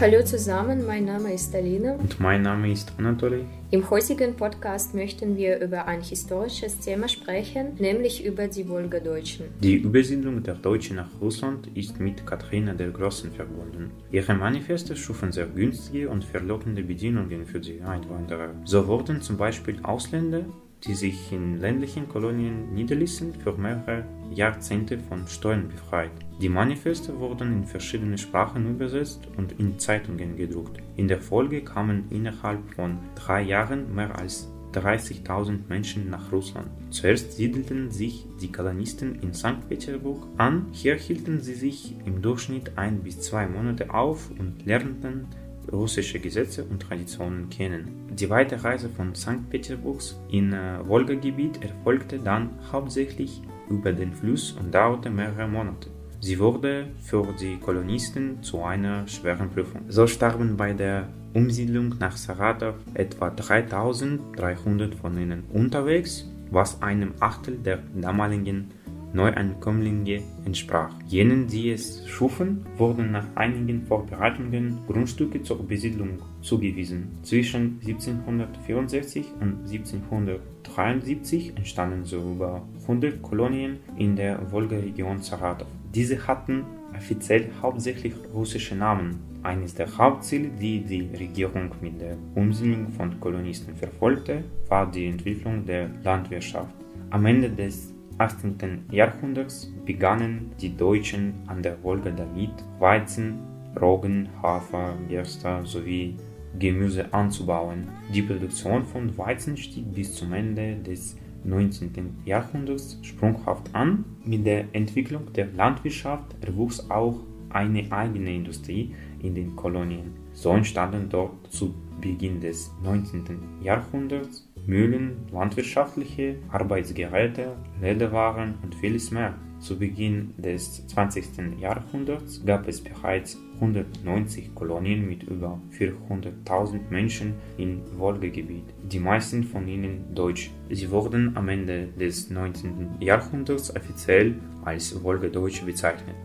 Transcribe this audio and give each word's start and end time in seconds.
Hallo 0.00 0.24
zusammen, 0.24 0.86
mein 0.86 1.04
Name 1.04 1.34
ist 1.34 1.54
Alina. 1.54 1.92
Und 1.92 2.18
mein 2.20 2.40
Name 2.40 2.72
ist 2.72 2.90
Anatoly. 2.96 3.44
Im 3.70 3.90
heutigen 3.90 4.34
Podcast 4.34 4.94
möchten 4.94 5.36
wir 5.36 5.60
über 5.60 5.86
ein 5.86 6.00
historisches 6.00 6.78
Thema 6.78 7.06
sprechen, 7.06 7.74
nämlich 7.78 8.24
über 8.24 8.48
die 8.48 8.66
Wolgadeutschen. 8.66 9.48
Die 9.60 9.76
Übersiedlung 9.76 10.42
der 10.42 10.54
Deutschen 10.54 10.96
nach 10.96 11.10
Russland 11.20 11.68
ist 11.74 12.00
mit 12.00 12.24
Katharina 12.24 12.72
der 12.72 12.88
Großen 12.88 13.30
verbunden. 13.30 13.90
Ihre 14.10 14.32
Manifeste 14.32 14.96
schufen 14.96 15.32
sehr 15.32 15.44
günstige 15.44 16.08
und 16.08 16.24
verlockende 16.24 16.82
Bedingungen 16.82 17.44
für 17.44 17.60
die 17.60 17.82
Einwanderer. 17.82 18.54
So 18.64 18.86
wurden 18.86 19.20
zum 19.20 19.36
Beispiel 19.36 19.80
Ausländer 19.82 20.46
die 20.84 20.94
sich 20.94 21.32
in 21.32 21.60
ländlichen 21.60 22.08
Kolonien 22.08 22.72
niederließen, 22.72 23.34
für 23.34 23.52
mehrere 23.52 24.04
Jahrzehnte 24.32 24.98
von 24.98 25.26
Steuern 25.26 25.68
befreit. 25.68 26.10
Die 26.40 26.48
Manifeste 26.48 27.18
wurden 27.18 27.52
in 27.52 27.64
verschiedene 27.64 28.16
Sprachen 28.16 28.70
übersetzt 28.70 29.28
und 29.36 29.52
in 29.58 29.78
Zeitungen 29.78 30.36
gedruckt. 30.36 30.80
In 30.96 31.08
der 31.08 31.20
Folge 31.20 31.62
kamen 31.62 32.04
innerhalb 32.10 32.60
von 32.74 32.98
drei 33.14 33.42
Jahren 33.42 33.94
mehr 33.94 34.18
als 34.18 34.48
30.000 34.72 35.68
Menschen 35.68 36.10
nach 36.10 36.30
Russland. 36.32 36.68
Zuerst 36.90 37.32
siedelten 37.32 37.90
sich 37.90 38.26
die 38.40 38.52
Kolonisten 38.52 39.16
in 39.20 39.34
St. 39.34 39.68
Petersburg 39.68 40.26
an. 40.36 40.66
Hier 40.72 40.94
hielten 40.94 41.40
sie 41.40 41.54
sich 41.54 41.94
im 42.06 42.22
Durchschnitt 42.22 42.72
ein 42.76 43.02
bis 43.02 43.20
zwei 43.20 43.46
Monate 43.48 43.92
auf 43.92 44.30
und 44.38 44.64
lernten 44.64 45.26
russische 45.72 46.20
Gesetze 46.20 46.64
und 46.64 46.80
Traditionen 46.80 47.48
kennen. 47.50 48.08
Die 48.10 48.28
weite 48.28 48.62
Reise 48.62 48.88
von 48.88 49.14
St. 49.14 49.48
Petersburgs 49.50 50.18
in 50.30 50.52
äh, 50.52 50.78
Wolga-Gebiet 50.86 51.62
erfolgte 51.62 52.18
dann 52.18 52.50
hauptsächlich 52.72 53.42
über 53.68 53.92
den 53.92 54.12
Fluss 54.12 54.52
und 54.52 54.74
dauerte 54.74 55.10
mehrere 55.10 55.48
Monate. 55.48 55.88
Sie 56.22 56.38
wurde 56.38 56.88
für 57.00 57.26
die 57.40 57.56
Kolonisten 57.56 58.42
zu 58.42 58.62
einer 58.62 59.08
schweren 59.08 59.48
Prüfung. 59.48 59.82
So 59.88 60.06
starben 60.06 60.56
bei 60.56 60.74
der 60.74 61.08
Umsiedlung 61.32 61.94
nach 61.98 62.16
Saratow 62.16 62.74
etwa 62.92 63.30
3300 63.30 64.94
von 64.94 65.16
ihnen 65.16 65.44
unterwegs, 65.52 66.26
was 66.50 66.82
einem 66.82 67.14
Achtel 67.20 67.56
der 67.56 67.78
damaligen 67.94 68.68
Neuankömmlinge 69.12 70.22
entsprach. 70.44 70.94
Jenen, 71.06 71.46
die 71.46 71.70
es 71.70 72.06
schufen, 72.06 72.64
wurden 72.76 73.10
nach 73.10 73.26
einigen 73.34 73.82
Vorbereitungen 73.82 74.78
Grundstücke 74.86 75.42
zur 75.42 75.66
Besiedlung 75.66 76.18
zugewiesen. 76.42 77.08
Zwischen 77.22 77.80
1764 77.84 79.26
und 79.40 79.68
1773 79.70 81.56
entstanden 81.56 82.04
so 82.04 82.18
über 82.18 82.62
100 82.82 83.20
Kolonien 83.22 83.78
in 83.96 84.16
der 84.16 84.50
Wolga-Region 84.52 85.20
Saratow. 85.20 85.66
Diese 85.94 86.26
hatten 86.26 86.64
offiziell 86.96 87.50
hauptsächlich 87.60 88.14
russische 88.32 88.74
Namen. 88.74 89.18
Eines 89.42 89.74
der 89.74 89.96
Hauptziele, 89.96 90.50
die 90.60 90.80
die 90.80 91.08
Regierung 91.18 91.70
mit 91.80 92.00
der 92.00 92.16
Umsiedlung 92.34 92.90
von 92.90 93.18
Kolonisten 93.18 93.74
verfolgte, 93.74 94.44
war 94.68 94.90
die 94.90 95.06
Entwicklung 95.06 95.64
der 95.64 95.88
Landwirtschaft. 96.04 96.74
Am 97.08 97.24
Ende 97.24 97.48
des 97.48 97.94
18. 98.20 98.84
Jahrhunderts 98.90 99.72
begannen 99.86 100.52
die 100.60 100.76
Deutschen 100.76 101.32
an 101.46 101.62
der 101.62 101.82
Wolga 101.82 102.10
damit, 102.10 102.50
Weizen, 102.78 103.38
Roggen, 103.80 104.28
Hafer, 104.42 104.94
Gerste 105.08 105.60
sowie 105.64 106.16
Gemüse 106.58 107.14
anzubauen. 107.14 107.88
Die 108.12 108.20
Produktion 108.20 108.84
von 108.84 109.16
Weizen 109.16 109.56
stieg 109.56 109.94
bis 109.94 110.14
zum 110.14 110.34
Ende 110.34 110.76
des 110.76 111.16
19. 111.44 112.18
Jahrhunderts 112.26 112.98
sprunghaft 113.00 113.74
an. 113.74 114.04
Mit 114.22 114.44
der 114.44 114.66
Entwicklung 114.74 115.32
der 115.32 115.46
Landwirtschaft 115.46 116.36
erwuchs 116.42 116.90
auch 116.90 117.20
eine 117.48 117.90
eigene 117.90 118.34
Industrie 118.34 118.94
in 119.22 119.34
den 119.34 119.56
Kolonien. 119.56 120.12
So 120.34 120.50
entstanden 120.50 121.08
dort 121.08 121.50
zu 121.50 121.74
Beginn 122.02 122.38
des 122.40 122.70
19. 122.82 123.62
Jahrhunderts 123.62 124.49
Mühlen, 124.66 125.26
landwirtschaftliche 125.32 126.36
Arbeitsgeräte, 126.50 127.56
Lederwaren 127.80 128.54
und 128.62 128.74
vieles 128.74 129.10
mehr. 129.10 129.34
Zu 129.60 129.78
Beginn 129.78 130.32
des 130.38 130.86
20. 130.86 131.60
Jahrhunderts 131.60 132.42
gab 132.46 132.66
es 132.66 132.80
bereits 132.80 133.38
190 133.56 134.54
Kolonien 134.54 135.06
mit 135.06 135.22
über 135.24 135.60
400.000 135.78 136.88
Menschen 136.88 137.34
im 137.58 137.82
Wolgagebiet, 137.98 138.64
die 138.90 138.98
meisten 138.98 139.44
von 139.44 139.68
ihnen 139.68 140.14
deutsch. 140.14 140.50
Sie 140.70 140.90
wurden 140.90 141.36
am 141.36 141.48
Ende 141.50 141.88
des 141.88 142.30
19. 142.30 142.96
Jahrhunderts 143.00 143.76
offiziell 143.76 144.36
als 144.64 145.02
Wolgadeutsch 145.02 145.62
bezeichnet. 145.66 146.16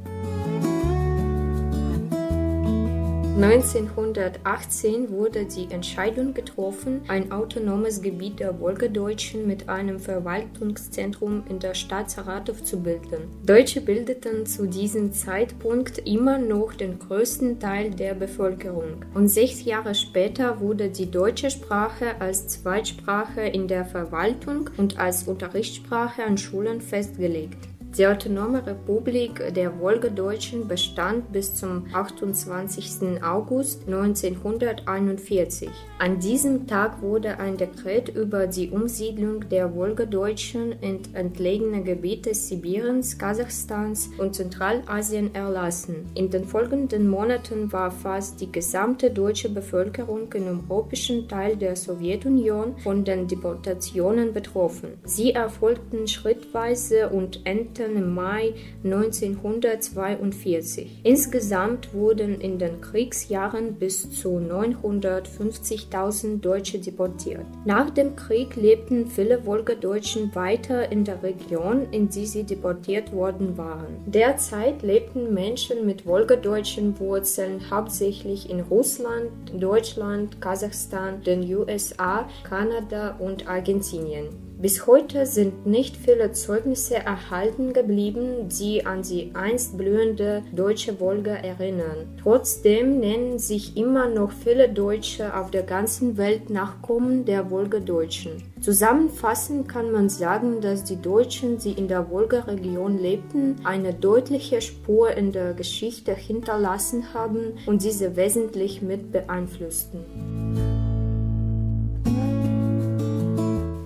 1918 3.35 5.09
wurde 5.09 5.44
die 5.44 5.69
Entscheidung 5.69 6.34
getroffen, 6.34 7.01
ein 7.09 7.34
autonomes 7.34 8.01
Gebiet 8.01 8.40
der 8.40 8.62
Wolgadeutschen 8.62 9.46
mit 9.46 9.68
einem 9.68 10.00
Verwaltungszentrum 10.00 11.44
in 11.50 11.59
der 11.59 11.74
Stadt 11.74 12.09
Saratow 12.09 12.63
zu 12.63 12.79
bilden. 12.79 13.28
Deutsche 13.45 13.81
bildeten 13.81 14.45
zu 14.45 14.68
diesem 14.68 15.12
Zeitpunkt 15.12 15.97
immer 16.07 16.38
noch 16.38 16.75
den 16.75 16.97
größten 16.97 17.59
Teil 17.59 17.91
der 17.91 18.13
Bevölkerung. 18.13 19.03
Und 19.13 19.28
sechs 19.28 19.66
Jahre 19.66 19.95
später 19.95 20.62
wurde 20.62 20.88
die 20.88 21.12
deutsche 21.12 21.51
Sprache 21.51 22.22
als 22.22 22.47
Zweitsprache 22.47 23.41
in 23.41 23.68
der 23.68 23.84
Verwaltung 23.84 24.69
und 24.78 24.97
als 24.97 25.24
Unterrichtssprache 25.24 26.24
an 26.24 26.38
Schulen 26.38 26.79
festgelegt. 26.79 27.57
Die 27.97 28.06
Autonome 28.06 28.66
Republik 28.67 29.53
der 29.53 29.79
Wolgadeutschen 29.79 30.67
bestand 30.67 31.31
bis 31.31 31.56
zum 31.56 31.85
28. 31.94 33.23
August 33.23 33.88
1941. 33.88 35.69
An 35.97 36.19
diesem 36.19 36.67
Tag 36.67 37.01
wurde 37.01 37.39
ein 37.39 37.56
Dekret 37.56 38.09
über 38.09 38.47
die 38.47 38.69
Umsiedlung 38.69 39.47
der 39.47 39.73
Wolgadeutschen 39.73 40.73
in 40.81 41.00
entlegene 41.13 41.83
Gebiete 41.83 42.33
Sibiriens, 42.33 43.17
Kasachstans 43.17 44.09
und 44.17 44.35
Zentralasien 44.35 45.33
erlassen. 45.33 46.09
In 46.16 46.29
den 46.29 46.44
folgenden 46.44 47.07
Monaten 47.07 47.72
war 47.72 47.91
fast 47.91 48.41
die 48.41 48.51
gesamte 48.51 49.09
deutsche 49.09 49.47
Bevölkerung 49.47 50.33
im 50.33 50.66
europäischen 50.67 51.29
Teil 51.29 51.56
der 51.56 51.77
Sowjetunion 51.77 52.75
von 52.79 53.06
den 53.06 53.29
Deportationen 53.29 54.33
betroffen. 54.33 55.00
Sie 55.06 55.31
erfolgten 55.31 56.09
schrittweise 56.09 57.07
und 57.07 57.39
endeten 57.45 57.84
im 57.94 58.13
Mai 58.13 58.53
1942. 58.84 61.00
Insgesamt 61.03 61.94
wurden 61.94 62.41
in 62.41 62.59
den 62.59 62.81
Kriegsjahren 62.81 63.75
bis 63.75 64.12
zu 64.12 64.38
950.000 64.38 66.41
Deutsche 66.41 66.79
deportiert. 66.79 67.45
Nach 67.66 67.90
dem 67.90 68.16
Krieg 68.16 68.56
lebten 68.56 69.07
viele 69.07 69.45
Wolgadeutschen 69.45 70.34
weiter 70.35 70.91
in 70.91 71.03
der 71.03 71.22
Region, 71.24 71.88
in 71.91 72.09
die 72.09 72.25
sie 72.25 72.44
deportiert 72.44 73.12
worden 73.12 73.57
waren. 73.57 73.97
Derzeit 74.06 74.81
lebten 74.81 75.34
Menschen 75.34 75.85
mit 75.85 76.06
wolgadeutschen 76.06 77.00
Wurzeln 77.00 77.69
hauptsächlich 77.69 78.50
in 78.50 78.62
Russland, 78.62 79.29
Deutschland, 79.53 80.41
Kasachstan, 80.41 81.22
den 81.24 81.44
USA, 81.56 82.28
Kanada 82.44 83.16
und 83.19 83.47
Argentinien. 83.47 84.29
Bis 84.65 84.87
heute 84.87 85.27
sind 85.27 85.67
nicht 85.67 85.95
viele 85.95 86.31
Zeugnisse 86.31 86.95
erhalten 86.95 87.71
geblieben, 87.71 88.49
die 88.49 88.83
an 88.83 89.03
die 89.03 89.29
einst 89.35 89.77
blühende 89.77 90.41
deutsche 90.53 90.99
Wolga 90.99 91.35
erinnern. 91.35 92.17
Trotzdem 92.19 92.99
nennen 92.99 93.37
sich 93.37 93.77
immer 93.77 94.09
noch 94.09 94.31
viele 94.31 94.67
Deutsche 94.67 95.37
auf 95.37 95.51
der 95.51 95.61
ganzen 95.61 96.17
Welt 96.17 96.49
Nachkommen 96.49 97.25
der 97.25 97.51
Wolgadeutschen. 97.51 98.41
Zusammenfassend 98.59 99.69
kann 99.69 99.91
man 99.91 100.09
sagen, 100.09 100.61
dass 100.61 100.83
die 100.83 100.99
Deutschen, 100.99 101.59
die 101.59 101.73
in 101.73 101.87
der 101.87 102.09
Wolga-Region 102.09 102.97
lebten, 102.97 103.57
eine 103.65 103.93
deutliche 103.93 104.61
Spur 104.61 105.11
in 105.11 105.31
der 105.31 105.53
Geschichte 105.53 106.15
hinterlassen 106.15 107.13
haben 107.13 107.53
und 107.68 107.83
diese 107.83 108.15
wesentlich 108.15 108.81
mit 108.81 109.11
beeinflussten. 109.11 110.34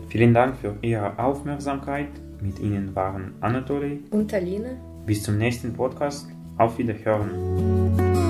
Vielen 0.10 0.34
Dank 0.34 0.58
für 0.58 0.76
Ihre 0.82 1.18
Aufmerksamkeit. 1.20 2.10
Mit 2.42 2.60
Ihnen 2.60 2.96
waren 2.96 3.34
Anatoly 3.42 4.04
und 4.12 4.34
Aline. 4.34 4.78
Bis 5.06 5.24
zum 5.24 5.38
nächsten 5.38 5.74
Podcast. 5.74 6.28
Auf 6.58 6.78
Wiederhören. 6.78 8.29